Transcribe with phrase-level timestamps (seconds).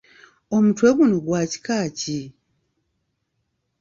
[0.55, 2.19] Omutwe guno gwa kika ki?